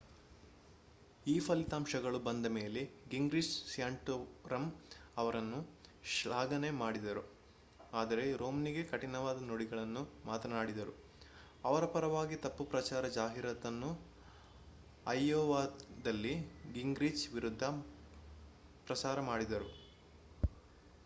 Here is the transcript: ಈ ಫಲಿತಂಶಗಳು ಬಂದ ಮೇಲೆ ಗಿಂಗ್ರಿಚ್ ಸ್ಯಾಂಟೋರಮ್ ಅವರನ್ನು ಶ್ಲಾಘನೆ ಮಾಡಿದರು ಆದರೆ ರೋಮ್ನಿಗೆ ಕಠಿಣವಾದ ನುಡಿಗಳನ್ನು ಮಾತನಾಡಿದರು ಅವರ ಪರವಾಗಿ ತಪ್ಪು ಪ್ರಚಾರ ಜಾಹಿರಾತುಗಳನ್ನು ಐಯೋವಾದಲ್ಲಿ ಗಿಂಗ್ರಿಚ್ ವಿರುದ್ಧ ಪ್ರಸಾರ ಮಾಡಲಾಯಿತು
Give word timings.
ಈ 1.25 1.39
ಫಲಿತಂಶಗಳು 1.39 2.19
ಬಂದ 2.19 2.45
ಮೇಲೆ 2.53 2.81
ಗಿಂಗ್ರಿಚ್ 3.09 3.51
ಸ್ಯಾಂಟೋರಮ್ 3.71 4.65
ಅವರನ್ನು 5.17 5.59
ಶ್ಲಾಘನೆ 6.11 6.69
ಮಾಡಿದರು 6.79 7.23
ಆದರೆ 7.93 8.25
ರೋಮ್ನಿಗೆ 8.33 8.83
ಕಠಿಣವಾದ 8.83 9.39
ನುಡಿಗಳನ್ನು 9.41 10.03
ಮಾತನಾಡಿದರು 10.25 10.95
ಅವರ 11.63 11.85
ಪರವಾಗಿ 11.93 12.37
ತಪ್ಪು 12.37 12.65
ಪ್ರಚಾರ 12.65 13.05
ಜಾಹಿರಾತುಗಳನ್ನು 13.09 13.91
ಐಯೋವಾದಲ್ಲಿ 15.11 16.35
ಗಿಂಗ್ರಿಚ್ 16.73 17.25
ವಿರುದ್ಧ 17.33 17.63
ಪ್ರಸಾರ 18.87 19.19
ಮಾಡಲಾಯಿತು 19.21 19.71